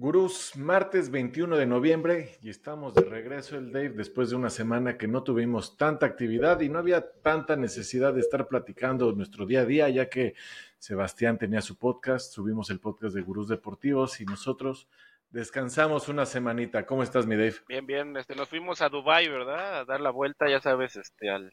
[0.00, 4.96] Gurús, martes 21 de noviembre y estamos de regreso el Dave después de una semana
[4.96, 9.60] que no tuvimos tanta actividad y no había tanta necesidad de estar platicando nuestro día
[9.60, 10.32] a día ya que
[10.78, 14.88] Sebastián tenía su podcast, subimos el podcast de Gurús Deportivos y nosotros
[15.28, 16.86] descansamos una semanita.
[16.86, 17.56] ¿Cómo estás, mi Dave?
[17.68, 19.80] Bien, bien, este, nos fuimos a Dubai, ¿verdad?
[19.80, 21.52] A dar la vuelta, ya sabes, este, al,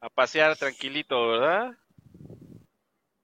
[0.00, 1.76] a pasear tranquilito, ¿verdad?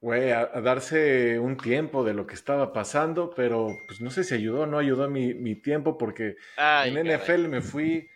[0.01, 4.33] Güey, a, darse un tiempo de lo que estaba pasando, pero pues no sé si
[4.33, 8.09] ayudó o no ayudó mi, mi tiempo porque en NFL me fui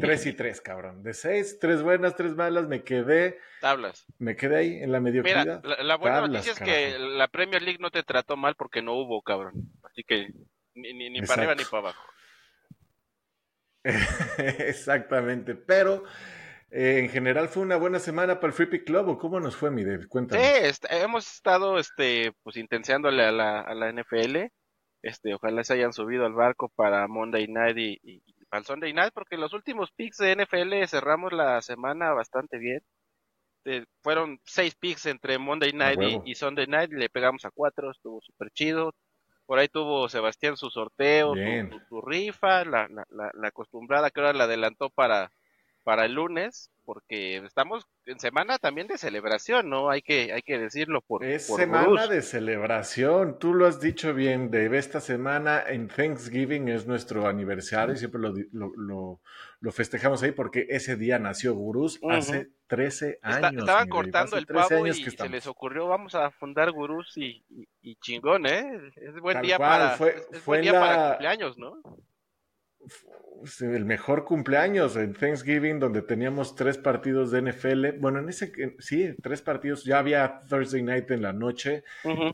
[0.00, 1.02] 3 y 3, cabrón.
[1.02, 3.38] De 6, 3 buenas, 3 malas, me quedé.
[3.60, 4.06] Tablas.
[4.18, 5.62] Me quedé ahí en la mediocridad.
[5.62, 8.94] Mira, la, buena noticia es que la Premier League no te trató mal porque no
[8.94, 9.54] hubo, cabrón.
[9.84, 10.28] Así que
[10.74, 12.02] ni, ni, ni para arriba ni para abajo.
[14.58, 16.04] Exactamente, pero
[16.74, 19.54] eh, en general fue una buena semana para el Free Pick Club, ¿o cómo nos
[19.54, 20.08] fue, mi Dave?
[20.08, 20.42] Cuéntanos.
[20.42, 24.46] Sí, hemos estado, este, pues, intenseándole a la, a la NFL.
[25.02, 28.94] Este, ojalá se hayan subido al barco para Monday Night y, y, para el Sunday
[28.94, 32.80] Night, porque los últimos picks de NFL cerramos la semana bastante bien.
[33.66, 37.90] Eh, fueron seis picks entre Monday Night y, Sunday Night, y le pegamos a cuatro,
[37.90, 38.94] estuvo súper chido.
[39.44, 41.34] Por ahí tuvo Sebastián su sorteo,
[41.88, 45.30] su, rifa, la, la, la, acostumbrada que ahora la adelantó para,
[45.82, 49.90] para el lunes, porque estamos en semana también de celebración, ¿no?
[49.90, 51.24] Hay que, hay que decirlo por.
[51.24, 54.78] Es semana de celebración, tú lo has dicho bien, Dave.
[54.78, 59.20] Esta semana en Thanksgiving es nuestro aniversario, siempre lo, lo,
[59.60, 63.62] lo, festejamos ahí porque ese día nació Gurús hace 13 años.
[63.62, 67.44] estaban cortando el pavo y se les ocurrió, vamos a fundar Gurús y,
[67.80, 68.64] y, chingón, ¿eh?
[68.96, 69.96] Es buen día para.
[69.96, 71.80] Fue, buen día para cumpleaños, ¿no?
[73.60, 77.98] El mejor cumpleaños en Thanksgiving, donde teníamos tres partidos de NFL.
[77.98, 79.84] Bueno, en ese, sí, tres partidos.
[79.84, 81.82] Ya había Thursday night en la noche.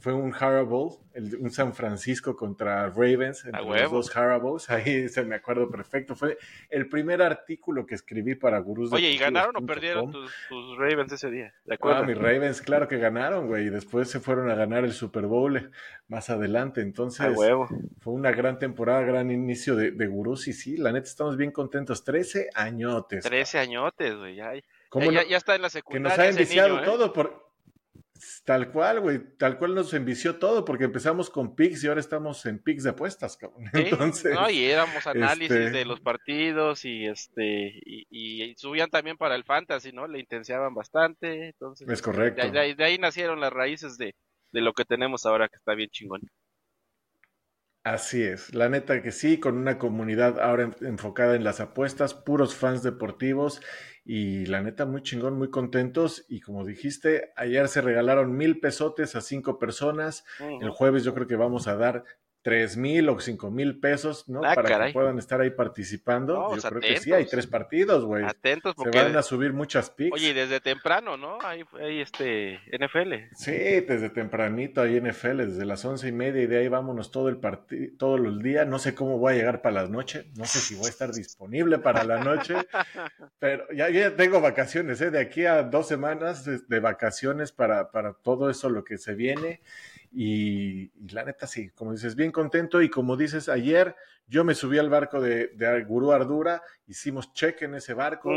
[0.00, 0.98] Fue un Horrible,
[1.40, 4.68] un San Francisco contra Ravens, entre los dos Horribles.
[4.70, 6.14] Ahí se me acuerdo perfecto.
[6.14, 6.38] Fue
[6.68, 8.92] el primer artículo que escribí para Gurús.
[8.92, 11.54] Oye, ¿y ganaron o perdieron tus, Ravens ese día?
[11.64, 12.02] ¿De acuerdo?
[12.02, 13.66] Ah, mis Ravens, claro que ganaron, güey.
[13.66, 15.70] Y después se fueron a ganar el Super Bowl
[16.08, 16.80] más adelante.
[16.80, 17.34] Entonces,
[18.00, 20.37] fue una gran temporada, gran inicio de, de Gurús.
[20.46, 22.04] Y sí, la estamos bien contentos.
[22.04, 23.24] 13 añotes.
[23.24, 24.36] 13 añotes, güey.
[24.36, 24.52] Ya,
[25.28, 26.16] ya, está en la secundaria.
[26.16, 26.84] Que nos ha enviciado ¿eh?
[26.84, 27.48] todo por.
[28.44, 32.44] Tal cual, güey, tal cual nos envició todo, porque empezamos con picks y ahora estamos
[32.46, 33.64] en picks de apuestas, cabrón.
[33.72, 39.36] Entonces, no, y éramos análisis este de los partidos y este y, subían también para
[39.36, 40.08] el fantasy, ¿no?
[40.08, 41.88] Le intensiaban bastante, entonces.
[41.88, 42.50] Es correcto.
[42.50, 44.16] De, de ahí nacieron las raíces de,
[44.52, 46.20] de lo que tenemos ahora, que está bien chingón.
[47.84, 52.54] Así es, la neta que sí, con una comunidad ahora enfocada en las apuestas, puros
[52.54, 53.62] fans deportivos
[54.04, 56.26] y la neta muy chingón, muy contentos.
[56.28, 60.24] Y como dijiste, ayer se regalaron mil pesotes a cinco personas,
[60.60, 62.04] el jueves yo creo que vamos a dar
[62.42, 64.40] tres mil o cinco mil pesos, ¿no?
[64.44, 66.54] Ah, Para que puedan estar ahí participando.
[66.54, 68.24] Yo creo que sí, hay tres partidos, güey.
[68.24, 68.98] Atentos porque...
[68.98, 70.14] Se van a subir muchas picks.
[70.14, 71.38] Oye, desde temprano, ¿no?
[71.42, 71.64] Hay,
[72.00, 73.34] este NFL.
[73.34, 77.28] Sí, desde tempranito hay NFL, desde las once y media y de ahí vámonos todo
[77.28, 78.66] el partido, todos los días.
[78.66, 81.12] No sé cómo voy a llegar para la noche, no sé si voy a estar
[81.12, 82.54] disponible para la noche,
[83.38, 85.10] pero ya, ya tengo vacaciones, ¿eh?
[85.10, 89.60] De aquí a dos semanas de, vacaciones para, para todo eso lo que se viene.
[90.12, 92.80] Y, la neta, sí, como dices, bien contento.
[92.82, 93.94] Y como dices, ayer
[94.26, 98.30] yo me subí al barco de, de Gurú Ardura, hicimos check en ese barco.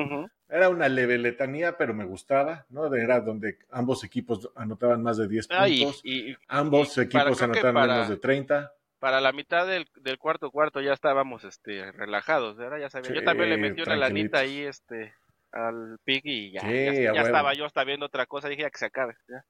[0.49, 2.93] Era una leveletanía, pero me gustaba, ¿no?
[2.93, 6.01] Era donde ambos equipos anotaban más de 10 ah, puntos.
[6.03, 10.93] Y, ambos equipos anotaban menos de 30 para la mitad del, del, cuarto cuarto ya
[10.93, 12.77] estábamos este relajados, ¿verdad?
[12.77, 13.11] Ya sabía.
[13.11, 15.15] yo también le metí una lanita ahí este
[15.51, 18.85] al pig y ya, ya, estaba yo hasta viendo otra cosa, dije ya que se
[18.85, 19.15] acabe.
[19.27, 19.43] Ya.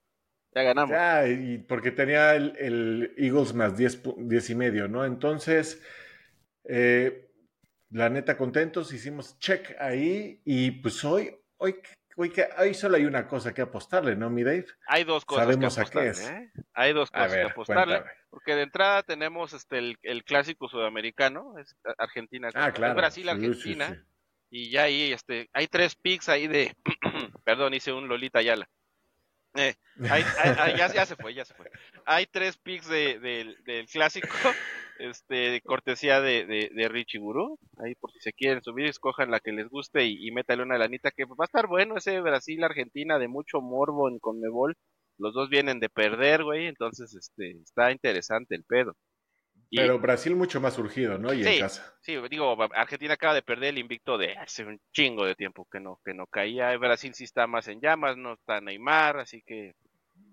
[0.54, 0.92] Ya ganamos.
[0.92, 5.06] Ya, y porque tenía el, Eagles más 10, y medio, ¿no?
[5.06, 5.82] Entonces,
[6.66, 7.30] eh,
[7.90, 11.76] la neta, contentos, hicimos check ahí y pues hoy, hoy,
[12.18, 14.66] hoy, hoy solo hay una cosa que apostarle, ¿no, mi Dave?
[14.88, 16.30] Hay dos cosas Sabemos que apostarle, a qué es.
[16.30, 16.52] ¿eh?
[16.74, 18.04] Hay dos cosas que apostarle.
[18.30, 22.96] Porque de entrada tenemos este el, clásico sudamericano, es Argentina, ah, claro.
[22.96, 24.06] Brasil, Argentina.
[24.50, 26.76] Y ya ahí, este, hay tres picks ahí de,
[27.46, 28.70] perdón, hice un Lolita Ayala.
[29.56, 31.70] Eh, ya, se fue, ya se fue.
[32.06, 34.30] Hay tres picks de, del clásico,
[35.00, 37.58] este, cortesía de, de, Richie Guru.
[37.84, 40.78] Ahí por si se quieren subir, escojan la que les guste y, y métale una
[40.78, 44.78] lanita que va a estar bueno ese Brasil-Argentina de mucho morbo en Conmebol.
[45.18, 48.96] Los dos vienen de perder, güey, entonces este, está interesante el pedo.
[49.74, 51.34] Pero Brasil mucho más surgido, ¿no?
[51.34, 51.94] Y sí, en casa.
[52.02, 55.80] Sí, digo, Argentina acaba de perder el invicto de hace un chingo de tiempo que
[55.80, 56.76] no, que no caía.
[56.78, 59.74] Brasil sí está más en llamas, no está Neymar, así que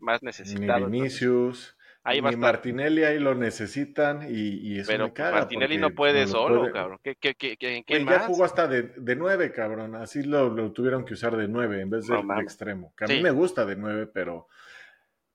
[0.01, 0.89] más necesitado.
[0.89, 1.75] Ni Vinicius.
[2.05, 2.37] Ahí Ni.
[2.37, 5.33] Martinelli ahí lo necesitan y, y eso Pero me caga.
[5.41, 6.99] Martinelli no puede no solo, puede- cabrón.
[7.03, 8.27] ¿Qué, qué, qué, qué- en quién Güey, ya más?
[8.29, 9.95] jugó hasta de, de nueve, cabrón.
[9.97, 12.45] Así lo, lo tuvieron que usar de nueve en vez de, No de mames.
[12.45, 12.95] extremo.
[12.97, 13.15] Que a Sí.
[13.17, 14.49] mí me gusta de nueve, pero,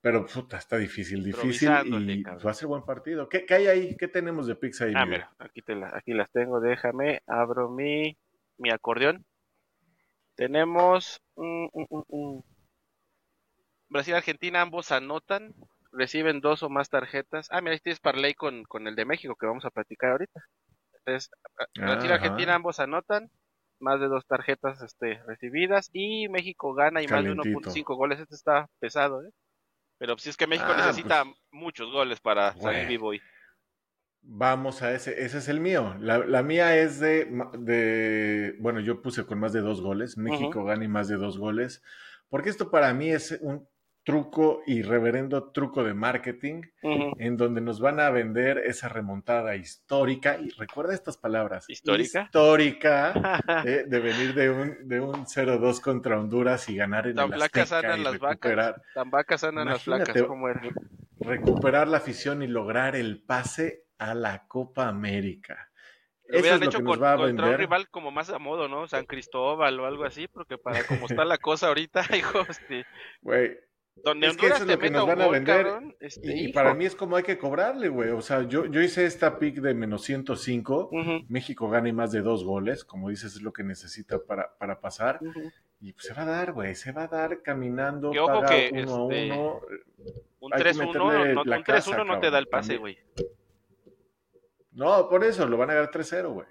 [0.03, 1.69] pero puta, está difícil, difícil.
[2.09, 2.45] Y cabrón.
[2.45, 3.29] va a ser buen partido.
[3.29, 3.95] ¿Qué, qué hay ahí?
[3.97, 4.91] ¿Qué tenemos de pizza ahí?
[4.93, 6.59] Ah, mira, aquí, te la- aquí las tengo.
[6.59, 8.17] Déjame, abro mi,
[8.57, 9.23] mi acordeón.
[10.35, 12.43] Tenemos mm, mm, mm, mm.
[13.87, 15.53] Brasil y Argentina, ambos anotan,
[15.93, 17.47] reciben dos o más tarjetas.
[17.49, 20.41] Ah, mira, este es parlay con, con el de México que vamos a platicar ahorita.
[20.97, 21.29] Entonces,
[21.75, 22.25] Brasil y Ajá.
[22.25, 23.29] Argentina ambos anotan,
[23.79, 27.69] más de dos tarjetas este, recibidas y México gana y más de Calentito.
[27.69, 28.19] 1.5 goles.
[28.19, 29.29] Este está pesado, ¿eh?
[30.03, 31.23] Pero si es que México Ah, necesita
[31.53, 33.21] muchos goles para salir vivo hoy.
[34.21, 35.95] Vamos a ese, ese es el mío.
[35.97, 40.17] La, la mía es de, de, bueno, yo puse con más de dos goles.
[40.17, 41.81] México gana y más de dos goles.
[42.27, 43.65] Porque esto para mí es un
[44.03, 50.37] truco y reverendo truco de marketing en donde nos van a vender esa remontada histórica.
[50.39, 51.65] Y recuerda estas palabras.
[51.69, 52.23] ¿Histórica?
[52.23, 53.13] Histórica.
[53.65, 57.41] eh, de venir de un, de un 0-2 contra Honduras y ganar en Tan el
[57.41, 58.93] Azteca y las recuperar, vacas.
[58.93, 60.15] Tan vacas andan las flacas,
[61.19, 65.69] recuperar la afición y lograr el pase a la Copa América.
[66.25, 67.59] Lo Eso es lo hecho que nos con- va a contra un vender.
[67.59, 68.87] rival como más a modo, ¿no?
[68.87, 72.85] San Cristóbal o algo así, porque para como está la cosa ahorita, hijo, este,
[73.21, 73.57] Güey,
[73.95, 76.45] donde Es que eso es lo que nos van a gol, vender, cabrón, este, Y,
[76.45, 78.09] y para mí es como hay que cobrarle, güey.
[78.09, 80.89] O sea, yo, yo hice esta pick de menos 105.
[80.91, 82.83] Ujú, México gana y más de dos goles.
[82.83, 85.19] Como dices, es lo que necesita para, para pasar.
[85.21, 85.51] ujú.
[85.79, 86.75] Y pues se va a dar, güey.
[86.75, 88.11] Se va a dar caminando.
[88.11, 89.61] Ojo paga que, uno este, a uno.
[90.39, 92.77] Un Hay que 3-1 meterle no, la un 3-1 casa, no te da el pase,
[92.77, 92.97] güey.
[94.71, 96.47] No, por eso lo van a ganar 3-0, güey.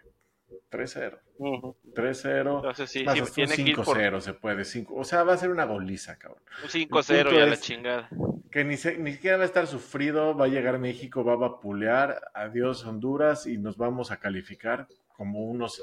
[0.70, 1.18] 3-0.
[1.38, 1.76] Ujú.
[1.94, 2.56] 3-0.
[2.56, 4.64] Entonces sí, más sí, tiene que ir por 5-0 se puede.
[4.64, 6.42] cinco- O sea, va a ser una goliza, cabrón.
[6.58, 8.08] un El 5-0 punto y a la chingada.
[8.50, 11.36] Que ni, se- ni siquiera va a estar sufrido, va a llegar México, va a
[11.36, 15.82] vapulear, adiós Honduras y nos vamos a calificar como unos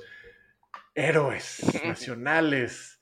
[0.96, 2.99] héroes nacionales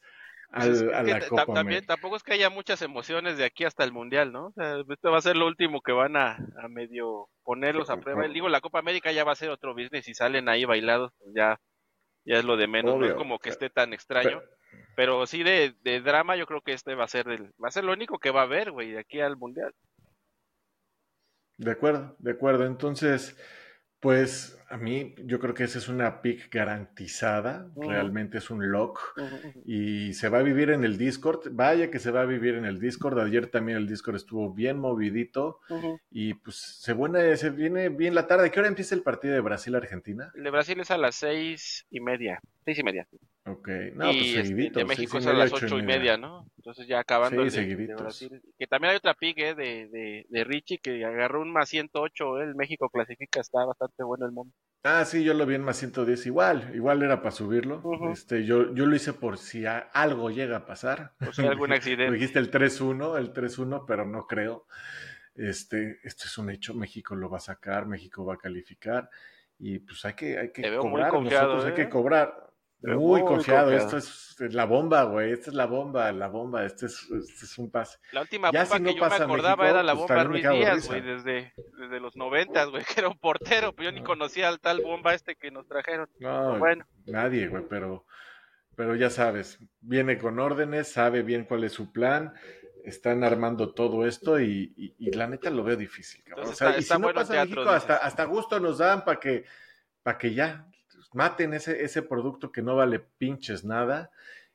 [0.57, 3.83] al- Pues a la Copa también tampoco es que haya muchas emociones de aquí hasta
[3.83, 4.48] el Mundial, ¿no?
[4.48, 7.94] O sea, este va a ser lo último que van a, a medio ponerlos a
[7.94, 8.27] Pero, prueba.
[8.27, 11.31] Digo, la Copa América ya va a ser otro business y salen ahí bailados, pues
[11.36, 11.59] ya,
[12.25, 14.42] ya es lo de menos, no es como que esté tan extraño.
[14.95, 17.71] Pero sí de, de drama, yo creo que este va a ser el, va a
[17.71, 19.74] ser lo único que va a haber, güey, de aquí al mundial.
[21.57, 22.65] De acuerdo, de acuerdo.
[22.65, 23.36] Entonces,
[23.99, 28.99] pues a mí yo creo que esa es una pick garantizada, realmente es un lock.
[29.65, 31.49] y se va a vivir en el Discord.
[31.51, 33.19] Vaya que se va a vivir en el Discord.
[33.19, 35.59] Ayer también el Discord estuvo bien movidito
[36.11, 38.51] y pues se, buena, se viene bien la tarde.
[38.51, 40.31] ¿Qué hora empieza el partido de Brasil-Argentina?
[40.35, 43.07] El de Brasil es a las seis y media, seis y media.
[43.47, 44.79] Ok, no, y pues seguidito.
[44.79, 46.45] de México y es a media, las ocho y media, ¿no?
[46.57, 47.95] Entonces ya acabando Sí, el de- de.
[47.95, 48.41] Brasil.
[48.59, 49.55] Que también hay otra pick, ¿eh?
[49.55, 52.44] De, de, de Richie que agarró un más 108, ¿eh?
[52.44, 54.53] El México clasifica, está bastante bueno el mundo.
[54.83, 56.71] Ah, sí, yo lo vi en más 110 igual.
[56.75, 57.77] Igual era para subirlo.
[57.83, 58.09] Ujú.
[58.11, 61.13] este, yo, yo lo hice por si a- algo llega a pasar.
[61.19, 62.11] Por si hay algún accidente.
[62.11, 64.65] dijiste el 3-1, el 3-1, pero no creo.
[65.35, 69.09] Este, esto es un hecho, México lo va a sacar, México va a calificar
[69.59, 71.85] y pues hay que, hay que Te veo muy cobrar, confiado, nosotros hay ¿eh?
[71.85, 72.46] que cobrar.
[72.81, 73.71] Muy, muy confiado.
[73.71, 73.97] confiado.
[73.97, 73.97] esto
[74.45, 77.71] es la bomba, güey, esta es la bomba, la bomba, este es, este es un
[77.71, 77.97] pase.
[78.12, 80.15] La última Ya bomba si que no yo me acordaba México, era la pues, bomba
[80.15, 83.91] me Ruiz Díaz, güey, desde, desde los noventas, güey, que era un portero, pero yo
[83.95, 86.07] ni conocía al tal bomba este que nos trajeron.
[86.19, 88.06] No, Bueno, nadie, güey, pero,
[88.75, 92.33] pero ya sabes, viene con órdenes, sabe bien cuál es su plan,
[92.85, 96.45] están armando todo esto y, y- y la neta lo veo difícil, cabrón.
[96.51, 98.59] Entonces O sea, está- y está si no bueno pasa teatro, México, hasta, hasta gusto
[98.59, 99.45] nos dan para que,
[100.04, 100.68] para que ya
[101.18, 104.12] maten ese, ese producto que no vale pinches nada.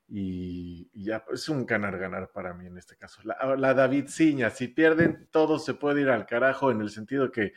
[0.09, 3.21] Y, y ya es un ganar-ganar para mí en este caso.
[3.25, 7.33] La, la David Ciña, si pierden, todo se puede ir al carajo en el sentido
[7.33, 7.55] que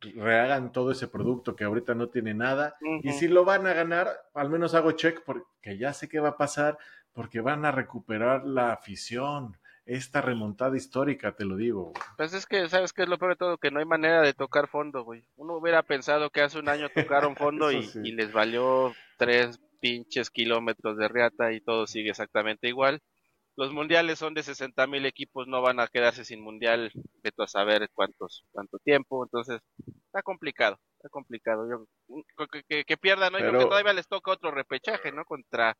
[0.00, 2.76] rehagan todo ese producto que ahorita no tiene nada.
[3.02, 6.30] Y si lo van a ganar, al menos hago check porque ya sé qué va
[6.30, 6.78] a pasar,
[7.12, 9.56] porque van a recuperar la afición.
[9.92, 11.92] Esta remontada histórica, te lo digo.
[12.16, 13.58] Pues es que, ¿sabes qué es lo peor de todo?
[13.58, 15.24] Que no hay manera de tocar fondo, güey.
[15.34, 18.00] Uno hubiera pensado que hace un año tocaron fondo y, Eso sí.
[18.04, 23.00] y les valió tres pinches kilómetros de reata y todo sigue exactamente igual.
[23.56, 26.92] Los mundiales son de 60 mil equipos, no van a quedarse sin mundial,
[27.22, 29.60] veto a saber cuántos, cuánto tiempo, entonces
[30.06, 31.68] está complicado, está complicado.
[31.68, 32.16] Yo,
[32.52, 33.38] que, que- que pierdan, ¿no?
[33.38, 35.24] Yo creo Pero- que todavía les toca otro repechaje, ¿no?
[35.24, 35.76] Contra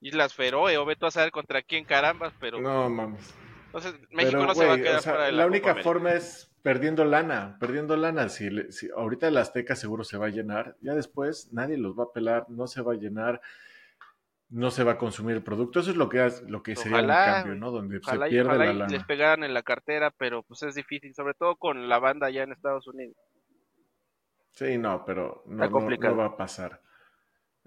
[0.00, 3.34] Islas Feroe o veto a saber contra quién carambas, pero No mames.
[3.68, 6.12] Entonces México Pero, no se va a quedar o sea, fuera de la, única forma
[6.12, 8.28] es perdiendo lana, perdiendo lana.
[8.30, 8.48] Si,
[8.96, 12.46] ahorita el Azteca seguro se va a llenar, ya después nadie los va a pelar,
[12.48, 13.40] no se va a llenar.
[14.48, 15.80] no se va a consumir el producto.
[15.80, 17.70] Eso es lo que, lo que sería un cambio, ¿no?
[17.70, 18.86] Donde se pierde la lana.
[18.86, 22.44] les pegaran en la cartera, pero pues es difícil, sobre todo con la banda allá
[22.44, 23.16] en Estados Unidos.
[24.52, 26.80] Sí, no, pero no, no, va a pasar.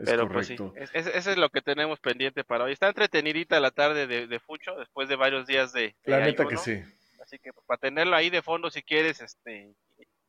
[0.02, 0.74] Es pero correcto.
[0.74, 2.74] pues sí, eso es lo que tenemos pendiente para hoy.
[2.74, 5.96] Está entretenidita la tarde de, Fucho después de varios días de...
[6.06, 6.82] la neta que sí.
[7.22, 9.76] Así que pues, para tenerlo ahí de fondo si quieres, este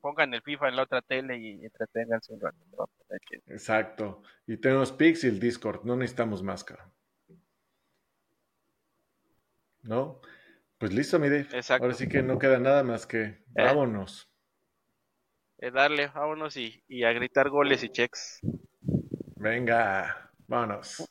[0.03, 2.59] pongan el FIFA en la otra tele y entreténganse un rato.
[3.47, 4.23] Exacto.
[4.47, 6.91] Y tenemos Pix y el Discord, no necesitamos máscara.
[9.83, 10.21] ¿No?
[10.77, 11.47] Pues listo, mi Dave.
[11.53, 11.85] Exacto.
[11.85, 13.45] Ahora sí que no queda nada más que eh.
[13.55, 14.29] vámonos.
[15.59, 18.41] Eh, darle, vámonos y, y a gritar goles y checks.
[19.43, 21.03] Venga, vámonos.